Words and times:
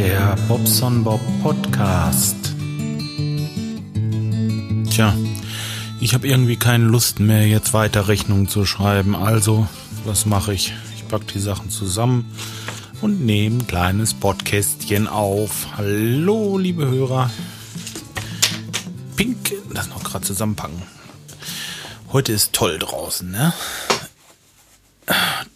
Der 0.00 0.34
Bobson 0.48 1.04
Bob 1.04 1.20
Podcast. 1.42 2.54
Tja, 4.88 5.14
ich 6.00 6.14
habe 6.14 6.26
irgendwie 6.26 6.56
keine 6.56 6.86
Lust 6.86 7.20
mehr, 7.20 7.46
jetzt 7.46 7.74
weiter 7.74 8.08
Rechnungen 8.08 8.48
zu 8.48 8.64
schreiben. 8.64 9.14
Also, 9.14 9.68
was 10.06 10.24
mache 10.24 10.54
ich? 10.54 10.72
Ich 10.96 11.06
packe 11.06 11.26
die 11.26 11.38
Sachen 11.38 11.68
zusammen 11.68 12.34
und 13.02 13.26
nehme 13.26 13.58
ein 13.58 13.66
kleines 13.66 14.14
Podcastchen 14.14 15.06
auf. 15.06 15.66
Hallo, 15.76 16.56
liebe 16.56 16.86
Hörer. 16.86 17.30
Pink, 19.16 19.52
das 19.74 19.88
noch 19.88 20.02
gerade 20.02 20.24
zusammenpacken. 20.24 20.80
Heute 22.10 22.32
ist 22.32 22.54
toll 22.54 22.78
draußen, 22.78 23.30
ne? 23.30 23.52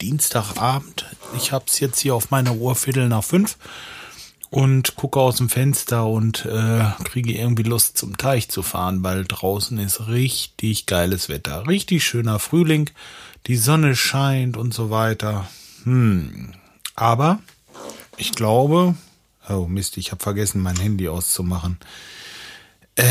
Dienstagabend. 0.03 1.07
Ich 1.35 1.51
habe 1.51 1.65
es 1.67 1.81
jetzt 1.81 2.01
hier 2.01 2.15
auf 2.15 2.31
meiner 2.31 2.55
Uhr 2.55 2.75
Viertel 2.75 3.09
nach 3.09 3.25
fünf 3.25 3.57
und 4.55 4.95
gucke 4.95 5.19
aus 5.19 5.39
dem 5.39 5.49
Fenster 5.49 6.07
und 6.07 6.45
äh, 6.45 6.85
kriege 7.03 7.33
irgendwie 7.33 7.65
Lust 7.65 7.99
zum 7.99 8.17
Teich 8.17 8.49
zu 8.49 8.63
fahren, 8.63 9.03
weil 9.03 9.25
draußen 9.25 9.77
ist 9.81 10.07
richtig 10.07 10.87
geiles 10.87 11.29
Wetter. 11.29 11.67
Richtig 11.67 12.05
schöner 12.05 12.39
Frühling. 12.39 12.89
Die 13.49 13.57
Sonne 13.57 13.97
scheint 13.97 14.57
und 14.57 14.73
so 14.73 14.91
weiter. 14.91 15.49
Hm. 15.83 16.53
Aber 16.95 17.41
ich 18.17 18.31
glaube, 18.31 18.95
oh 19.49 19.67
Mist, 19.67 19.97
ich 19.97 20.13
habe 20.13 20.23
vergessen, 20.23 20.63
mein 20.63 20.77
Handy 20.77 21.09
auszumachen. 21.09 21.79
Äh, 22.95 23.11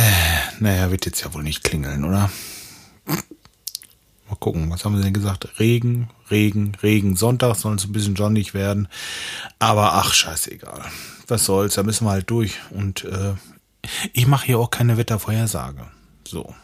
naja, 0.62 0.92
wird 0.92 1.06
jetzt 1.06 1.26
ja 1.26 1.34
wohl 1.34 1.44
nicht 1.44 1.66
klingeln, 1.66 2.06
oder? 2.06 2.32
Mal 4.34 4.40
gucken, 4.40 4.72
was 4.72 4.84
haben 4.84 4.98
sie 4.98 5.04
denn 5.04 5.14
gesagt? 5.14 5.60
Regen, 5.60 6.10
Regen, 6.32 6.72
Regen. 6.82 7.16
Sonntag 7.16 7.56
soll 7.56 7.76
es 7.76 7.86
ein 7.86 7.92
bisschen 7.92 8.16
sonnig 8.16 8.56
werden. 8.56 8.88
Aber 9.60 9.94
ach, 9.94 10.12
scheißegal. 10.12 10.82
Was 11.28 11.46
soll's, 11.46 11.76
da 11.76 11.84
müssen 11.84 12.08
wir 12.08 12.12
halt 12.12 12.32
durch. 12.32 12.58
Und 12.72 13.04
äh, 13.04 13.36
ich 14.12 14.26
mache 14.26 14.48
hier 14.48 14.58
auch 14.58 14.72
keine 14.72 14.98
Wettervorhersage. 14.98 15.86
So. 16.28 16.56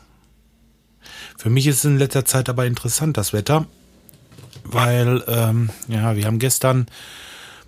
Für 1.38 1.52
mich 1.52 1.68
ist 1.68 1.78
es 1.78 1.86
in 1.86 2.00
letzter 2.00 2.26
Zeit 2.26 2.50
aber 2.50 2.66
interessant, 2.66 3.18
das 3.18 3.34
Wetter. 3.34 3.68
Weil, 4.64 5.24
ähm, 5.28 5.70
ja, 5.88 6.16
wir 6.16 6.26
haben 6.26 6.40
gestern 6.40 6.88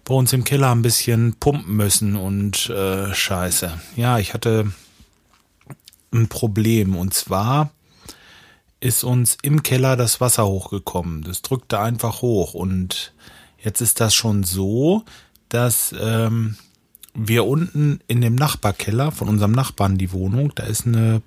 bei 0.03 0.15
uns 0.15 0.33
im 0.33 0.45
Keller 0.45 0.71
ein 0.71 0.81
bisschen 0.81 1.35
pumpen 1.35 1.75
müssen 1.75 2.15
und 2.15 2.71
äh, 2.71 3.13
scheiße. 3.13 3.79
Ja, 3.97 4.17
ich 4.17 4.33
hatte 4.33 4.73
ein 6.11 6.27
Problem. 6.27 6.95
Und 6.95 7.13
zwar 7.13 7.69
ist 8.81 9.03
uns 9.03 9.37
im 9.43 9.63
Keller 9.63 9.95
das 9.95 10.19
Wasser 10.19 10.45
hochgekommen. 10.45 11.23
Das 11.23 11.41
drückte 11.41 11.79
einfach 11.79 12.21
hoch. 12.21 12.53
Und 12.53 13.13
jetzt 13.63 13.79
ist 13.79 14.01
das 14.01 14.13
schon 14.13 14.43
so, 14.43 15.03
dass 15.47 15.95
ähm, 15.97 16.57
wir 17.13 17.45
unten 17.45 18.01
in 18.07 18.21
dem 18.21 18.35
Nachbarkeller 18.35 19.11
von 19.11 19.29
unserem 19.29 19.51
Nachbarn 19.51 19.97
die 19.97 20.11
Wohnung, 20.11 20.51
da 20.55 20.63
ist 20.63 20.87
eine 20.87 21.21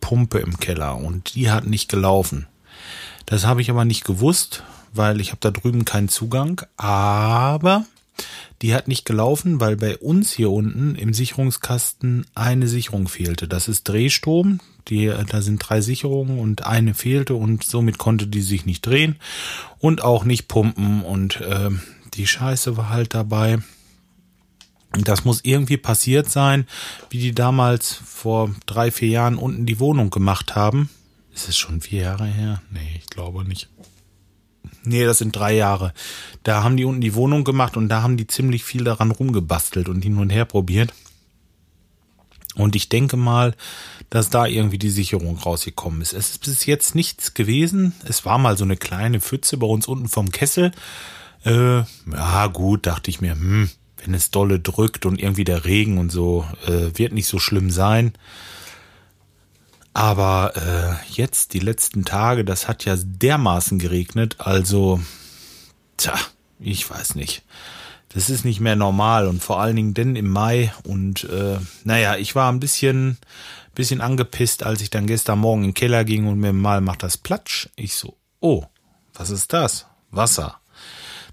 Pumpe 0.00 0.38
im 0.38 0.58
Keller 0.58 0.96
und 0.96 1.34
die 1.34 1.50
hat 1.50 1.66
nicht 1.66 1.90
gelaufen. 1.90 2.46
Das 3.26 3.46
habe 3.46 3.62
ich 3.62 3.70
aber 3.70 3.84
nicht 3.84 4.04
gewusst, 4.04 4.62
weil 4.92 5.20
ich 5.20 5.30
habe 5.30 5.40
da 5.40 5.50
drüben 5.50 5.84
keinen 5.84 6.08
Zugang. 6.08 6.62
Aber 6.76 7.84
die 8.62 8.74
hat 8.74 8.88
nicht 8.88 9.04
gelaufen, 9.04 9.60
weil 9.60 9.76
bei 9.76 9.96
uns 9.98 10.32
hier 10.32 10.50
unten 10.50 10.94
im 10.94 11.12
Sicherungskasten 11.12 12.26
eine 12.34 12.68
Sicherung 12.68 13.08
fehlte. 13.08 13.48
Das 13.48 13.68
ist 13.68 13.88
Drehstrom. 13.88 14.60
Die, 14.88 15.12
da 15.28 15.42
sind 15.42 15.58
drei 15.58 15.80
Sicherungen 15.80 16.40
und 16.40 16.66
eine 16.66 16.94
fehlte 16.94 17.34
und 17.34 17.62
somit 17.62 17.98
konnte 17.98 18.26
die 18.26 18.40
sich 18.40 18.66
nicht 18.66 18.84
drehen 18.84 19.16
und 19.78 20.02
auch 20.02 20.24
nicht 20.24 20.48
pumpen 20.48 21.02
und 21.02 21.40
äh, 21.40 21.70
die 22.14 22.26
Scheiße 22.26 22.76
war 22.76 22.88
halt 22.88 23.14
dabei. 23.14 23.58
Das 24.92 25.24
muss 25.24 25.40
irgendwie 25.44 25.76
passiert 25.76 26.30
sein, 26.30 26.66
wie 27.10 27.18
die 27.18 27.32
damals 27.32 27.92
vor 27.92 28.54
drei, 28.66 28.90
vier 28.90 29.08
Jahren 29.08 29.36
unten 29.36 29.66
die 29.66 29.78
Wohnung 29.78 30.10
gemacht 30.10 30.54
haben. 30.54 30.90
Ist 31.32 31.48
es 31.48 31.56
schon 31.56 31.80
vier 31.80 32.02
Jahre 32.02 32.26
her? 32.26 32.60
Nee, 32.70 32.98
ich 32.98 33.06
glaube 33.06 33.44
nicht. 33.44 33.68
Nee, 34.84 35.04
das 35.04 35.18
sind 35.18 35.36
drei 35.36 35.54
Jahre. 35.54 35.92
Da 36.42 36.62
haben 36.62 36.76
die 36.76 36.84
unten 36.84 37.00
die 37.00 37.14
Wohnung 37.14 37.44
gemacht 37.44 37.76
und 37.76 37.88
da 37.88 38.02
haben 38.02 38.16
die 38.16 38.26
ziemlich 38.26 38.64
viel 38.64 38.84
daran 38.84 39.10
rumgebastelt 39.10 39.88
und 39.88 40.02
hin 40.02 40.18
und 40.18 40.30
her 40.30 40.44
probiert. 40.44 40.92
Und 42.54 42.76
ich 42.76 42.88
denke 42.88 43.16
mal, 43.16 43.54
dass 44.10 44.28
da 44.28 44.46
irgendwie 44.46 44.78
die 44.78 44.90
Sicherung 44.90 45.38
rausgekommen 45.38 46.02
ist. 46.02 46.12
Es 46.12 46.30
ist 46.30 46.44
bis 46.44 46.66
jetzt 46.66 46.94
nichts 46.94 47.32
gewesen. 47.32 47.94
Es 48.04 48.24
war 48.26 48.38
mal 48.38 48.58
so 48.58 48.64
eine 48.64 48.76
kleine 48.76 49.20
Pfütze 49.20 49.56
bei 49.56 49.66
uns 49.66 49.86
unten 49.86 50.08
vom 50.08 50.30
Kessel. 50.30 50.72
Äh, 51.44 51.78
ja, 51.78 52.46
gut, 52.48 52.86
dachte 52.86 53.10
ich 53.10 53.20
mir, 53.20 53.32
hm, 53.32 53.70
wenn 54.04 54.14
es 54.14 54.30
dolle 54.30 54.60
drückt 54.60 55.06
und 55.06 55.20
irgendwie 55.20 55.44
der 55.44 55.64
Regen 55.64 55.98
und 55.98 56.12
so, 56.12 56.46
äh, 56.66 56.98
wird 56.98 57.12
nicht 57.14 57.26
so 57.26 57.38
schlimm 57.38 57.70
sein. 57.70 58.12
Aber 59.94 60.52
äh, 60.56 61.12
jetzt, 61.12 61.52
die 61.52 61.58
letzten 61.58 62.04
Tage, 62.04 62.44
das 62.44 62.66
hat 62.66 62.84
ja 62.84 62.96
dermaßen 62.96 63.78
geregnet, 63.78 64.36
also, 64.38 65.00
tja, 65.96 66.14
ich 66.58 66.88
weiß 66.88 67.14
nicht. 67.14 67.42
Das 68.14 68.28
ist 68.28 68.44
nicht 68.44 68.60
mehr 68.60 68.76
normal 68.76 69.26
und 69.26 69.42
vor 69.42 69.60
allen 69.60 69.76
Dingen 69.76 69.94
denn 69.94 70.16
im 70.16 70.28
Mai 70.28 70.72
und 70.84 71.24
äh, 71.24 71.58
naja, 71.84 72.16
ich 72.16 72.34
war 72.34 72.52
ein 72.52 72.60
bisschen, 72.60 73.16
bisschen 73.74 74.02
angepisst, 74.02 74.64
als 74.64 74.82
ich 74.82 74.90
dann 74.90 75.06
gestern 75.06 75.38
Morgen 75.38 75.62
in 75.62 75.68
den 75.68 75.74
Keller 75.74 76.04
ging 76.04 76.26
und 76.26 76.38
mir 76.38 76.52
mal 76.52 76.82
macht 76.82 77.02
das 77.02 77.16
Platsch. 77.16 77.70
Ich 77.74 77.94
so, 77.94 78.16
oh, 78.40 78.64
was 79.14 79.30
ist 79.30 79.52
das? 79.54 79.86
Wasser. 80.10 80.56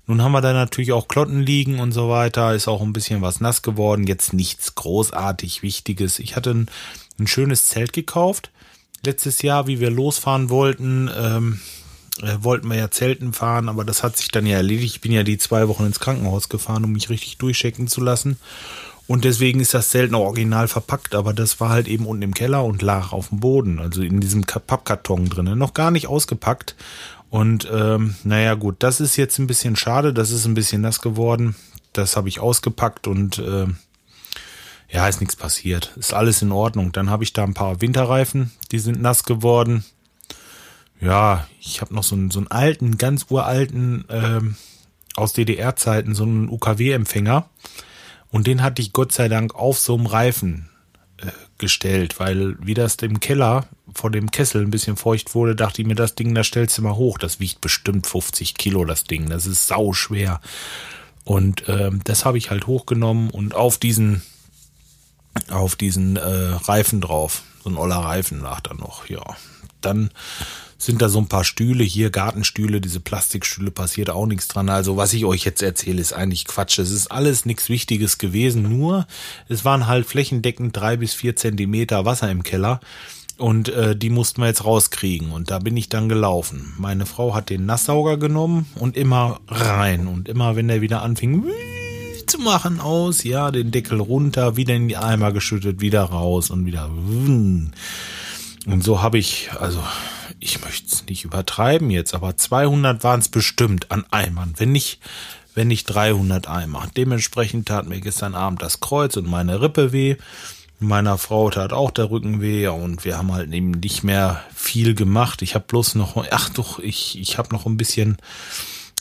Nun 0.07 0.23
haben 0.23 0.31
wir 0.31 0.41
da 0.41 0.53
natürlich 0.53 0.93
auch 0.93 1.07
Klotten 1.07 1.41
liegen 1.41 1.79
und 1.79 1.91
so 1.91 2.09
weiter, 2.09 2.55
ist 2.55 2.67
auch 2.67 2.81
ein 2.81 2.93
bisschen 2.93 3.21
was 3.21 3.41
nass 3.41 3.61
geworden, 3.61 4.07
jetzt 4.07 4.33
nichts 4.33 4.73
großartig 4.73 5.61
Wichtiges. 5.61 6.17
Ich 6.17 6.35
hatte 6.35 6.51
ein, 6.51 6.69
ein 7.19 7.27
schönes 7.27 7.65
Zelt 7.65 7.93
gekauft. 7.93 8.51
Letztes 9.05 9.41
Jahr, 9.41 9.67
wie 9.67 9.79
wir 9.79 9.91
losfahren 9.91 10.49
wollten, 10.49 11.09
ähm, 11.15 11.59
äh, 12.21 12.35
wollten 12.41 12.67
wir 12.67 12.75
ja 12.75 12.91
Zelten 12.91 13.33
fahren, 13.33 13.69
aber 13.69 13.85
das 13.85 14.03
hat 14.03 14.17
sich 14.17 14.29
dann 14.29 14.45
ja 14.45 14.57
erledigt. 14.57 14.95
Ich 14.95 15.01
bin 15.01 15.11
ja 15.11 15.23
die 15.23 15.37
zwei 15.37 15.67
Wochen 15.67 15.85
ins 15.85 15.99
Krankenhaus 15.99 16.49
gefahren, 16.49 16.83
um 16.83 16.91
mich 16.91 17.09
richtig 17.09 17.37
durchchecken 17.37 17.87
zu 17.87 18.01
lassen. 18.01 18.37
Und 19.07 19.25
deswegen 19.25 19.59
ist 19.59 19.73
das 19.73 19.89
Zelt 19.89 20.11
noch 20.11 20.19
original 20.19 20.67
verpackt, 20.67 21.15
aber 21.15 21.33
das 21.33 21.59
war 21.59 21.69
halt 21.69 21.87
eben 21.87 22.05
unten 22.05 22.21
im 22.21 22.33
Keller 22.35 22.63
und 22.63 22.83
lag 22.83 23.11
auf 23.11 23.29
dem 23.29 23.39
Boden, 23.39 23.79
also 23.79 24.03
in 24.03 24.19
diesem 24.19 24.43
Pappkarton 24.43 25.29
drinnen, 25.29 25.57
noch 25.57 25.73
gar 25.73 25.89
nicht 25.89 26.07
ausgepackt. 26.07 26.75
Und 27.31 27.67
ähm, 27.71 28.15
naja 28.23 28.53
gut, 28.53 28.77
das 28.79 28.99
ist 28.99 29.15
jetzt 29.15 29.39
ein 29.39 29.47
bisschen 29.47 29.75
schade, 29.75 30.13
das 30.13 30.29
ist 30.29 30.45
ein 30.45 30.53
bisschen 30.53 30.81
nass 30.81 31.01
geworden. 31.01 31.55
Das 31.93 32.17
habe 32.17 32.29
ich 32.29 32.39
ausgepackt 32.39 33.07
und 33.07 33.39
äh, 33.39 33.65
ja, 34.89 35.07
ist 35.07 35.19
nichts 35.19 35.35
passiert. 35.35 35.93
Ist 35.97 36.13
alles 36.13 36.41
in 36.41 36.51
Ordnung. 36.51 36.91
Dann 36.91 37.09
habe 37.09 37.23
ich 37.23 37.33
da 37.33 37.43
ein 37.43 37.53
paar 37.53 37.81
Winterreifen, 37.81 38.51
die 38.71 38.79
sind 38.79 39.01
nass 39.01 39.23
geworden. 39.23 39.85
Ja, 40.99 41.47
ich 41.61 41.81
habe 41.81 41.93
noch 41.93 42.03
so 42.03 42.15
einen, 42.15 42.31
so 42.31 42.39
einen 42.39 42.47
alten, 42.47 42.97
ganz 42.97 43.27
uralten, 43.29 44.05
ähm, 44.09 44.55
aus 45.15 45.33
DDR-Zeiten, 45.33 46.15
so 46.15 46.23
einen 46.23 46.49
UKW-Empfänger. 46.49 47.49
Und 48.31 48.47
den 48.47 48.61
hatte 48.61 48.81
ich 48.81 48.93
Gott 48.93 49.11
sei 49.11 49.27
Dank 49.27 49.55
auf 49.55 49.79
so 49.79 49.95
einem 49.95 50.05
Reifen 50.05 50.69
äh, 51.17 51.27
gestellt, 51.57 52.19
weil 52.19 52.57
wie 52.59 52.73
das 52.73 52.95
im 52.95 53.19
Keller 53.19 53.65
vor 53.93 54.11
dem 54.11 54.31
Kessel 54.31 54.61
ein 54.61 54.71
bisschen 54.71 54.97
feucht 54.97 55.35
wurde, 55.35 55.55
dachte 55.55 55.81
ich 55.81 55.87
mir, 55.87 55.95
das 55.95 56.15
Ding, 56.15 56.33
da 56.35 56.43
stellst 56.43 56.77
du 56.77 56.81
mal 56.81 56.95
hoch. 56.95 57.17
Das 57.17 57.39
wiegt 57.39 57.61
bestimmt 57.61 58.07
50 58.07 58.55
Kilo, 58.55 58.85
das 58.85 59.03
Ding. 59.03 59.29
Das 59.29 59.45
ist 59.45 59.67
sau 59.67 59.93
schwer. 59.93 60.41
Und 61.23 61.63
ähm, 61.67 62.01
das 62.03 62.25
habe 62.25 62.37
ich 62.37 62.49
halt 62.49 62.67
hochgenommen 62.67 63.29
und 63.29 63.55
auf 63.55 63.77
diesen 63.77 64.21
auf 65.49 65.75
diesen 65.75 66.17
äh, 66.17 66.21
Reifen 66.21 67.01
drauf. 67.01 67.43
So 67.63 67.69
ein 67.69 67.77
oller 67.77 67.97
Reifen 67.97 68.41
lag 68.41 68.61
da 68.61 68.73
noch, 68.73 69.09
ja. 69.09 69.23
Dann 69.81 70.11
sind 70.77 71.01
da 71.01 71.09
so 71.09 71.19
ein 71.19 71.27
paar 71.27 71.43
Stühle 71.43 71.83
hier, 71.83 72.09
Gartenstühle, 72.09 72.79
diese 72.79 73.01
Plastikstühle, 73.01 73.69
passiert 73.69 74.09
auch 74.09 74.25
nichts 74.25 74.47
dran. 74.47 74.69
Also 74.69 74.95
was 74.95 75.13
ich 75.13 75.25
euch 75.25 75.43
jetzt 75.43 75.61
erzähle, 75.61 75.99
ist 75.99 76.13
eigentlich 76.13 76.45
Quatsch. 76.45 76.79
Es 76.79 76.89
ist 76.89 77.11
alles 77.11 77.45
nichts 77.45 77.67
Wichtiges 77.67 78.17
gewesen, 78.17 78.63
nur 78.63 79.05
es 79.49 79.65
waren 79.65 79.87
halt 79.87 80.05
flächendeckend 80.05 80.75
drei 80.75 80.95
bis 80.95 81.13
vier 81.13 81.35
Zentimeter 81.35 82.05
Wasser 82.05 82.31
im 82.31 82.43
Keller. 82.43 82.79
Und 83.37 83.69
äh, 83.69 83.95
die 83.95 84.09
mussten 84.09 84.41
wir 84.41 84.47
jetzt 84.47 84.65
rauskriegen. 84.65 85.31
Und 85.31 85.49
da 85.49 85.59
bin 85.59 85.77
ich 85.77 85.87
dann 85.87 86.09
gelaufen. 86.09 86.73
Meine 86.77 87.05
Frau 87.05 87.33
hat 87.33 87.49
den 87.49 87.65
Nasssauger 87.65 88.17
genommen 88.17 88.67
und 88.75 88.97
immer 88.97 89.39
rein. 89.47 90.07
Und 90.07 90.27
immer, 90.27 90.57
wenn 90.57 90.67
der 90.67 90.81
wieder 90.81 91.01
anfing 91.03 91.45
machen, 92.39 92.79
aus, 92.79 93.23
ja, 93.23 93.51
den 93.51 93.71
Deckel 93.71 93.99
runter, 93.99 94.55
wieder 94.55 94.75
in 94.75 94.87
die 94.87 94.97
Eimer 94.97 95.31
geschüttet, 95.31 95.81
wieder 95.81 96.03
raus 96.03 96.49
und 96.49 96.65
wieder. 96.65 96.89
Und 96.89 98.83
so 98.83 99.01
habe 99.01 99.17
ich, 99.17 99.49
also 99.59 99.83
ich 100.39 100.61
möchte 100.61 100.87
es 100.87 101.05
nicht 101.05 101.25
übertreiben 101.25 101.89
jetzt, 101.89 102.13
aber 102.13 102.37
200 102.37 103.03
waren 103.03 103.19
es 103.19 103.29
bestimmt 103.29 103.91
an 103.91 104.05
Eimern, 104.11 104.53
wenn 104.57 104.71
nicht, 104.71 104.99
wenn 105.55 105.67
nicht 105.67 105.85
300 105.85 106.47
Eimer. 106.47 106.87
Dementsprechend 106.95 107.67
tat 107.67 107.87
mir 107.87 107.99
gestern 107.99 108.35
Abend 108.35 108.61
das 108.61 108.79
Kreuz 108.79 109.17
und 109.17 109.27
meine 109.27 109.61
Rippe 109.61 109.91
weh. 109.91 110.15
Meiner 110.81 111.17
Frau 111.17 111.49
tat 111.49 111.73
auch 111.73 111.91
der 111.91 112.09
Rücken 112.09 112.41
weh 112.41 112.67
und 112.67 113.03
wir 113.03 113.17
haben 113.17 113.33
halt 113.33 113.51
eben 113.51 113.71
nicht 113.71 114.03
mehr 114.03 114.41
viel 114.55 114.95
gemacht. 114.95 115.41
Ich 115.41 115.55
habe 115.55 115.65
bloß 115.67 115.95
noch, 115.95 116.25
ach 116.31 116.49
doch, 116.49 116.79
ich, 116.79 117.19
ich 117.19 117.37
habe 117.37 117.53
noch 117.53 117.65
ein 117.65 117.75
bisschen, 117.75 118.17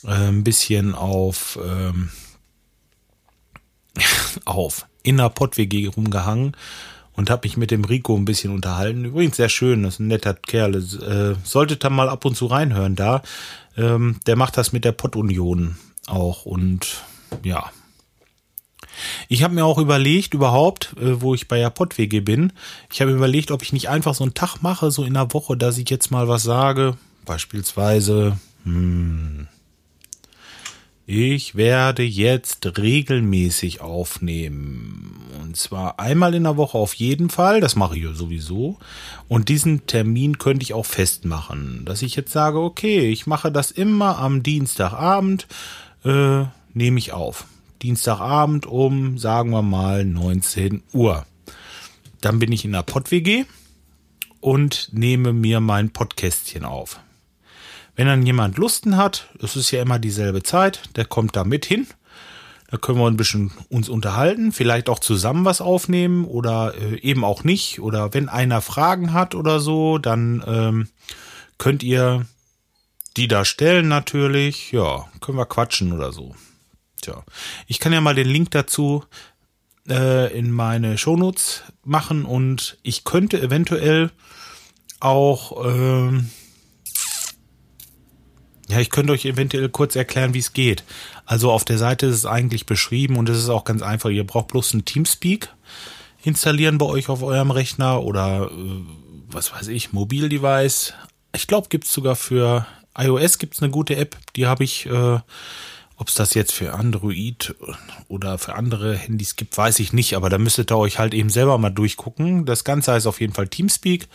äh, 0.05 0.29
ein 0.29 0.43
bisschen 0.43 0.97
auf, 0.97 1.57
ähm, 1.65 2.11
auf 4.49 4.87
in 5.03 5.17
der 5.17 5.29
Pott-WG 5.31 5.89
rumgehangen 5.89 6.57
und 7.13 7.31
habe 7.31 7.47
mich 7.49 7.57
mit 7.57 7.71
dem 7.71 7.85
Rico 7.85 8.17
ein 8.17 8.25
bisschen 8.25 8.53
unterhalten. 8.53 9.05
Übrigens 9.05 9.37
sehr 9.37 9.49
schön, 9.49 9.83
das 9.83 9.95
ist 9.95 10.01
ein 10.01 10.07
netter 10.07 10.35
Kerl. 10.35 10.77
Äh, 10.77 11.35
solltet 11.45 11.83
da 11.83 11.91
mal 11.91 12.09
ab 12.09 12.25
und 12.25 12.37
zu 12.37 12.47
reinhören 12.47 12.95
da. 12.95 13.23
Ähm, 13.77 14.21
der 14.27 14.37
macht 14.37 14.57
das 14.57 14.73
mit 14.73 14.85
der 14.85 14.93
Pott-Union 14.93 15.77
auch 16.07 16.47
und 16.47 17.03
ja. 17.43 17.71
Ich 19.29 19.43
habe 19.43 19.55
mir 19.55 19.65
auch 19.65 19.79
überlegt, 19.79 20.35
überhaupt, 20.35 20.95
äh, 21.01 21.21
wo 21.21 21.35
ich 21.35 21.49
bei 21.49 21.59
der 21.59 21.71
Pott-WG 21.71 22.21
bin, 22.21 22.53
ich 22.93 23.01
habe 23.01 23.13
überlegt, 23.13 23.51
ob 23.51 23.63
ich 23.63 23.73
nicht 23.73 23.89
einfach 23.89 24.15
so 24.15 24.25
einen 24.25 24.35
Tag 24.35 24.63
mache, 24.63 24.91
so 24.91 25.05
in 25.05 25.15
der 25.15 25.33
Woche, 25.33 25.57
dass 25.57 25.79
ich 25.79 25.91
jetzt 25.91 26.11
mal 26.11 26.29
was 26.29 26.43
sage. 26.43 26.97
Beispielsweise, 27.25 28.39
hm, 28.65 29.49
ich 31.11 31.55
werde 31.55 32.03
jetzt 32.03 32.77
regelmäßig 32.77 33.81
aufnehmen. 33.81 35.17
Und 35.41 35.57
zwar 35.57 35.99
einmal 35.99 36.35
in 36.35 36.45
der 36.45 36.59
Woche 36.59 36.77
auf 36.77 36.93
jeden 36.93 37.31
Fall. 37.31 37.63
Das 37.63 37.77
mache 37.77 37.97
ich 37.97 38.05
ja 38.05 38.13
sowieso. 38.13 38.77
Und 39.27 39.49
diesen 39.49 39.87
Termin 39.87 40.37
könnte 40.37 40.65
ich 40.65 40.75
auch 40.75 40.85
festmachen. 40.85 41.87
Dass 41.87 42.03
ich 42.03 42.15
jetzt 42.15 42.31
sage, 42.31 42.61
okay, 42.61 43.09
ich 43.09 43.27
mache 43.27 43.51
das 43.51 43.71
immer 43.71 44.19
am 44.19 44.43
Dienstagabend, 44.43 45.47
äh, 46.05 46.45
nehme 46.75 46.99
ich 46.99 47.15
auf. 47.15 47.47
Dienstagabend 47.81 48.67
um, 48.67 49.17
sagen 49.17 49.49
wir 49.49 49.63
mal, 49.63 50.05
19 50.05 50.83
Uhr. 50.93 51.25
Dann 52.21 52.39
bin 52.39 52.53
ich 52.53 52.67
in 52.67 52.73
der 52.73 52.83
Pott-WG 52.83 53.47
und 54.41 54.91
nehme 54.93 55.33
mir 55.33 55.61
mein 55.61 55.89
Podcastchen 55.89 56.67
auf. 56.67 57.01
Wenn 57.99 58.07
dann 58.07 58.25
jemand 58.25 58.59
Lusten 58.59 58.97
hat, 58.97 59.29
es 59.43 59.57
ist 59.57 59.73
ja 59.73 59.83
immer 59.83 59.99
dieselbe 59.99 60.45
Zeit, 60.45 60.83
der 60.95 61.05
kommt 61.05 61.35
da 61.35 61.43
mit 61.43 61.67
hin. 61.67 61.89
Da 62.71 62.77
können 62.77 63.01
wir 63.01 63.09
ein 63.09 63.17
bisschen 63.17 63.51
uns 63.71 63.89
unterhalten, 63.89 64.53
vielleicht 64.53 64.89
auch 64.89 65.01
zusammen 65.01 65.45
was 65.45 65.61
aufnehmen 65.61 66.25
oder 66.25 66.75
äh, 66.81 67.01
eben 67.01 67.25
auch 67.25 67.43
nicht. 67.43 67.81
Oder 67.81 68.15
wenn 68.15 68.29
einer 68.29 68.61
Fragen 68.61 69.13
hat 69.13 69.35
oder 69.35 69.59
so, 69.59 69.99
dann 69.99 70.45
ähm, 70.47 70.89
könnt 71.59 71.83
ihr 71.83 72.25
die 73.17 73.27
da 73.27 73.45
stellen 73.45 73.89
natürlich. 73.89 74.71
Ja, 74.71 75.09
können 75.21 75.39
wir 75.39 75.47
quatschen 75.47 75.93
oder 75.93 76.13
so. 76.13 76.37
Tja, 77.03 77.25
ich 77.67 77.81
kann 77.81 77.93
ja 77.93 78.01
mal 78.01 78.15
den 78.15 78.29
Link 78.29 78.53
dazu 78.53 79.03
äh, 79.89 80.33
in 80.39 80.53
meine 80.53 80.99
Shownotes 80.99 81.65
machen 81.83 82.25
und 82.27 82.79
ich 82.85 83.03
könnte 83.03 83.43
eventuell 83.43 84.13
auch 85.01 85.65
äh, 85.67 86.23
ja, 88.69 88.81
ich 88.81 88.91
könnte 88.91 89.13
euch 89.13 89.25
eventuell 89.25 89.69
kurz 89.69 89.97
erklären, 89.97 90.35
wie 90.35 90.39
es 90.39 90.53
geht. 90.53 90.85
Also 91.25 91.51
auf 91.51 91.65
der 91.65 91.79
Seite 91.79 92.07
ist 92.07 92.17
es 92.17 92.27
eigentlich 92.27 92.67
beschrieben 92.67 93.17
und 93.17 93.29
es 93.29 93.39
ist 93.39 93.49
auch 93.49 93.65
ganz 93.65 93.83
einfach. 93.83 94.11
Ihr 94.11 94.27
braucht 94.27 94.49
bloß 94.49 94.75
ein 94.75 94.85
Teamspeak 94.85 95.51
installieren 96.23 96.79
bei 96.79 96.87
euch 96.87 97.09
auf 97.09 97.23
eurem 97.23 97.51
Rechner 97.51 98.03
oder 98.03 98.51
äh, 98.51 98.83
was 99.31 99.53
weiß 99.53 99.69
ich, 99.69 99.93
Mobildevice. 99.93 100.95
Ich 101.35 101.47
glaube, 101.47 101.69
gibt's 101.69 101.93
sogar 101.93 102.17
für 102.17 102.67
iOS 102.97 103.39
gibt's 103.39 103.63
eine 103.63 103.71
gute 103.71 103.97
App, 103.97 104.17
die 104.35 104.47
habe 104.47 104.65
ich 104.65 104.87
äh, 104.87 105.21
ob 105.99 106.09
es 106.09 106.15
das 106.15 106.35
jetzt 106.35 106.53
für 106.53 106.75
Android 106.75 107.57
oder 108.07 108.39
für 108.39 108.55
andere 108.55 108.97
Handys 108.97 109.35
gibt, 109.35 109.59
weiß 109.59 109.81
ich 109.81 109.93
nicht, 109.93 110.15
aber 110.15 110.31
da 110.31 110.39
müsstet 110.39 110.71
ihr 110.71 110.79
euch 110.79 111.01
halt 111.01 111.13
eben 111.13 111.29
selber 111.29 111.59
mal 111.59 111.71
durchgucken. 111.71 112.45
Das 112.45 112.63
Ganze 112.63 112.93
heißt 112.93 113.09
auf 113.09 113.21
jeden 113.21 113.33
Fall 113.33 113.49
Teamspeak. 113.49 114.07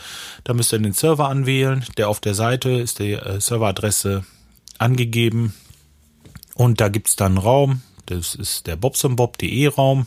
Da 0.45 0.53
müsst 0.53 0.71
ihr 0.71 0.79
den 0.79 0.93
Server 0.93 1.27
anwählen. 1.27 1.83
Der 1.97 2.07
auf 2.07 2.21
der 2.21 2.35
Seite 2.35 2.71
ist 2.71 2.99
die 2.99 3.11
äh, 3.11 3.41
Serveradresse 3.41 4.23
angegeben. 4.83 5.53
Und 6.55 6.81
da 6.81 6.89
gibt's 6.89 7.15
dann 7.15 7.33
einen 7.33 7.37
Raum. 7.39 7.81
Das 8.05 8.35
ist 8.35 8.67
der 8.67 8.75
bobsonbob.de 8.75 9.67
Raum. 9.67 10.05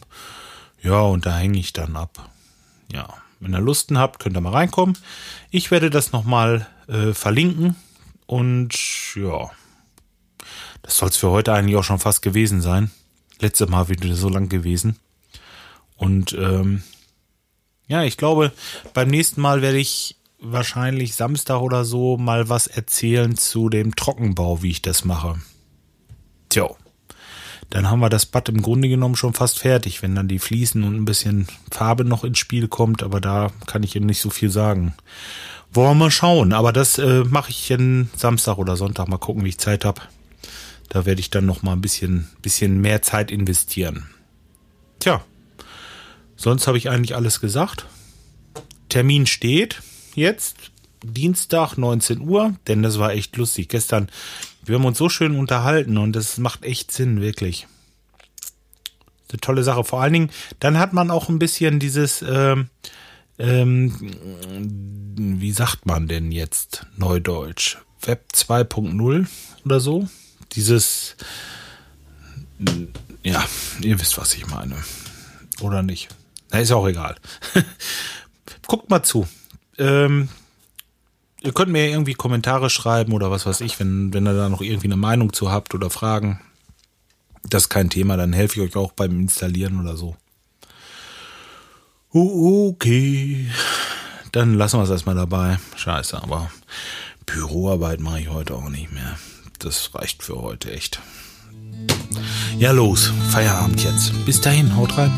Ja, 0.83 1.01
und 1.01 1.27
da 1.27 1.37
hänge 1.37 1.59
ich 1.59 1.73
dann 1.73 1.97
ab. 1.97 2.31
Ja, 2.93 3.09
wenn 3.41 3.55
ihr 3.55 3.61
Lusten 3.61 3.99
habt, 3.99 4.21
könnt 4.21 4.37
ihr 4.37 4.41
mal 4.41 4.53
reinkommen. 4.53 4.97
Ich 5.51 5.71
werde 5.71 5.91
das 5.91 6.13
nochmal 6.13 6.67
äh, 6.89 7.13
verlinken. 7.13 7.75
Und 8.27 8.75
ja, 9.15 9.51
das 10.83 10.99
soll 10.99 11.09
es 11.09 11.17
für 11.17 11.31
heute 11.31 11.53
eigentlich 11.53 11.77
auch 11.77 11.85
schon 11.85 11.99
fast 11.99 12.23
gewesen 12.23 12.61
sein. 12.61 12.91
Letztes 13.41 13.69
Mal 13.69 13.89
wieder 13.89 14.15
so 14.15 14.29
lang 14.29 14.49
gewesen. 14.49 14.99
Und 15.97 16.33
ähm, 16.35 16.83
ja, 17.89 18.03
ich 18.03 18.17
glaube, 18.17 18.53
beim 18.95 19.09
nächsten 19.09 19.41
Mal 19.41 19.63
werde 19.63 19.79
ich 19.79 20.17
wahrscheinlich 20.53 21.15
Samstag 21.15 21.61
oder 21.61 21.85
so 21.85 22.17
mal 22.17 22.49
was 22.49 22.67
erzählen 22.67 23.37
zu 23.37 23.69
dem 23.69 23.97
Trockenbau, 23.97 24.63
wie 24.63 24.71
ich 24.71 24.83
das 24.83 25.05
mache. 25.05 25.41
Tja, 26.49 26.69
dann 27.71 27.91
haben 27.91 28.01
wir 28.01 28.09
das 28.09 28.27
Bad 28.27 28.49
im 28.49 28.63
Grunde 28.63 28.89
genommen 28.89 29.17
schon 29.17 29.35
fast 29.35 29.59
fertig, 29.59 30.03
wenn 30.03 30.15
dann 30.15 30.29
die 30.29 30.39
Fliesen 30.39 30.85
und 30.85 30.95
ein 30.95 31.05
bisschen 31.05 31.47
Farbe 31.71 32.05
noch 32.05 32.25
ins 32.25 32.39
Spiel 32.39 32.69
kommt, 32.69 33.03
aber 33.03 33.21
da 33.21 33.51
kann 33.67 33.83
ich 33.83 33.97
eben 33.97 34.07
nicht 34.07 34.21
so 34.21 34.31
viel 34.31 34.51
sagen. 34.51 34.95
Wollen 35.73 35.91
wir 35.91 36.05
mal 36.05 36.11
schauen, 36.11 36.53
aber 36.53 36.73
das 36.73 36.99
äh, 36.99 37.25
mache 37.25 37.51
ich 37.51 37.67
dann 37.69 38.09
Samstag 38.17 38.59
oder 38.59 38.77
Sonntag, 38.77 39.09
mal 39.09 39.19
gucken, 39.19 39.45
wie 39.45 39.51
ich 39.51 39.59
Zeit 39.59 39.85
habe. 39.85 40.01
Da 40.89 41.05
werde 41.05 41.21
ich 41.21 41.31
dann 41.31 41.47
noch 41.47 41.63
mal 41.63 41.73
ein 41.73 41.81
bisschen, 41.81 42.31
bisschen 42.41 42.81
mehr 42.81 43.03
Zeit 43.03 43.33
investieren. 43.33 44.07
Tja, 45.01 45.23
sonst 46.37 46.69
habe 46.69 46.79
ich 46.79 46.89
eigentlich 46.89 47.17
alles 47.17 47.41
gesagt. 47.41 47.87
Termin 48.89 49.27
steht 49.27 49.83
jetzt 50.17 50.57
Dienstag 51.03 51.77
19 51.77 52.21
Uhr, 52.21 52.55
denn 52.67 52.83
das 52.83 52.99
war 52.99 53.13
echt 53.13 53.37
lustig. 53.37 53.69
Gestern, 53.69 54.09
wir 54.65 54.77
haben 54.77 54.85
uns 54.85 54.99
so 54.99 55.09
schön 55.09 55.39
unterhalten 55.39 55.99
und 55.99 56.15
das 56.15 56.39
macht 56.39 56.65
echt 56.65 56.91
Sinn, 56.91 57.21
wirklich. 57.21 57.67
Eine 59.31 59.41
tolle 59.41 59.63
Sache. 59.63 59.85
Vor 59.85 60.03
allen 60.03 60.13
Dingen, 60.13 60.31
dann 60.61 60.79
hat 60.79 60.93
man 60.93 61.11
auch 61.11 61.29
ein 61.29 61.39
bisschen 61.39 61.79
dieses, 61.79 62.23
ähm, 62.23 62.69
ähm, 63.39 63.95
wie 65.17 65.53
sagt 65.53 65.87
man 65.87 66.09
denn 66.09 66.33
jetzt 66.33 66.87
Neudeutsch? 66.97 67.79
Web 68.03 68.27
2.0 68.33 69.27
oder 69.65 69.81
so? 69.81 70.09
Dieses, 70.53 71.17
ja, 73.23 73.45
ihr 73.81 74.01
wisst, 74.01 74.17
was 74.17 74.35
ich 74.35 74.47
meine. 74.47 74.77
Oder 75.61 75.83
nicht? 75.83 76.09
Na, 76.51 76.61
ist 76.61 76.73
auch 76.73 76.87
egal. 76.87 77.17
Guckt 78.67 78.89
mal 78.91 79.03
zu 79.03 79.27
ähm, 79.79 80.29
ihr 81.43 81.53
könnt 81.53 81.73
mir 81.73 81.89
irgendwie 81.89 82.15
Kommentare 82.15 82.71
schreiben 82.71 83.13
oder 83.13 83.31
was 83.31 83.47
weiß 83.47 83.61
ich, 83.61 83.79
wenn, 83.79 84.13
wenn 84.13 84.27
ihr 84.27 84.35
da 84.35 84.49
noch 84.49 84.61
irgendwie 84.61 84.89
eine 84.89 84.97
Meinung 84.97 85.33
zu 85.33 85.51
habt 85.51 85.75
oder 85.75 85.91
Fragen. 85.91 86.41
Das 87.45 87.65
ist 87.65 87.69
kein 87.69 87.91
Thema, 87.91 88.17
dann 88.17 88.33
helfe 88.33 88.61
ich 88.61 88.69
euch 88.69 88.77
auch 88.77 88.93
beim 88.93 89.21
Installieren 89.21 89.81
oder 89.81 89.97
so. 89.97 90.17
Okay, 92.13 93.51
dann 94.33 94.55
lassen 94.55 94.79
wir 94.79 94.85
es 94.85 94.91
erstmal 94.91 95.15
dabei. 95.15 95.59
Scheiße, 95.77 96.23
aber 96.23 96.51
Büroarbeit 97.27 98.01
mache 98.01 98.21
ich 98.21 98.29
heute 98.29 98.55
auch 98.55 98.69
nicht 98.69 98.93
mehr. 98.93 99.19
Das 99.59 99.95
reicht 99.95 100.23
für 100.23 100.37
heute 100.37 100.73
echt. 100.73 101.01
Ja, 102.59 102.73
los, 102.73 103.13
Feierabend 103.31 103.83
jetzt. 103.85 104.25
Bis 104.25 104.41
dahin, 104.41 104.77
haut 104.77 104.97
rein. 104.97 105.13